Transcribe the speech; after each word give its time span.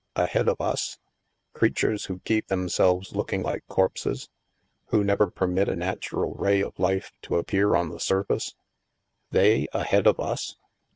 "Ahead 0.15 0.47
of 0.47 0.59
us? 0.59 0.97
Creatures 1.53 2.05
who 2.05 2.21
keep 2.21 2.47
themselves 2.47 3.15
looking 3.15 3.43
like 3.43 3.61
corpses? 3.67 4.29
Who 4.87 5.03
never 5.03 5.27
permit 5.29 5.69
a 5.69 5.75
natural 5.75 6.33
ray 6.33 6.59
of 6.61 6.79
life 6.79 7.11
to 7.21 7.35
appear 7.37 7.75
on 7.75 7.89
the 7.89 7.99
surface? 7.99 8.55
They, 9.29 9.67
ahead 9.75 10.07
of 10.07 10.19
us?" 10.19 10.55